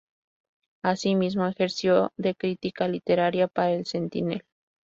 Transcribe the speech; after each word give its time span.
Asimismo, 0.81 1.45
ejerció 1.45 2.11
de 2.17 2.33
crítica 2.33 2.87
literaria 2.87 3.47
para 3.47 3.73
el 3.73 3.85
"Sentinel". 3.85 4.43